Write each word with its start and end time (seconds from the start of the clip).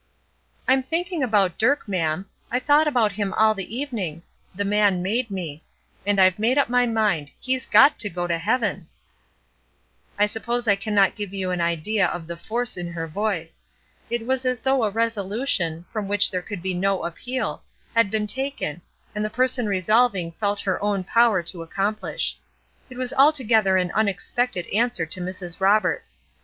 "I'm 0.67 0.81
thinking 0.81 1.21
about 1.21 1.59
Dirk, 1.59 1.87
ma'am; 1.87 2.25
I 2.49 2.59
thought 2.59 2.87
about 2.87 3.11
him 3.11 3.33
all 3.33 3.53
the 3.53 3.77
evening; 3.77 4.23
the 4.55 4.65
man 4.65 5.03
made 5.03 5.29
me; 5.29 5.63
and 6.07 6.19
I've 6.19 6.39
made 6.39 6.57
up 6.57 6.69
my 6.69 6.87
mind; 6.87 7.29
he's 7.39 7.67
got 7.67 7.99
to 7.99 8.09
go 8.09 8.25
to 8.25 8.39
heaven!" 8.39 8.87
I 10.17 10.25
suppose 10.25 10.67
I 10.67 10.75
cannot 10.75 11.13
give 11.13 11.35
you 11.35 11.51
an 11.51 11.61
idea 11.61 12.07
of 12.07 12.25
the 12.25 12.35
force 12.35 12.77
in 12.77 12.91
her 12.93 13.05
voice. 13.05 13.63
It 14.09 14.25
was 14.25 14.43
as 14.43 14.59
though 14.61 14.83
a 14.85 14.89
resolution, 14.89 15.85
from 15.91 16.07
which 16.07 16.31
there 16.31 16.41
could 16.41 16.63
be 16.63 16.73
no 16.73 17.03
appeal, 17.05 17.61
had 17.95 18.09
been 18.09 18.25
taken, 18.25 18.81
and 19.13 19.23
the 19.23 19.29
person 19.29 19.67
resolving 19.67 20.31
felt 20.31 20.61
her 20.61 20.81
own 20.81 21.03
power 21.03 21.43
to 21.43 21.61
accomplish. 21.61 22.39
It 22.89 22.97
was 22.97 23.13
altogether 23.13 23.77
an 23.77 23.91
unexpected 23.93 24.65
answer 24.73 25.05
to 25.05 25.21
Mrs. 25.21 25.59
Roberts. 25.61 26.21